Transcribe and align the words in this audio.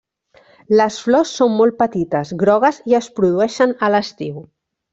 Les 0.79 0.97
flors 1.09 1.33
són 1.41 1.53
molt 1.59 1.77
petites, 1.83 2.31
grogues 2.45 2.81
i 2.93 2.97
es 3.03 3.11
produeixen 3.21 3.77
a 3.89 3.91
l'estiu. 3.97 4.43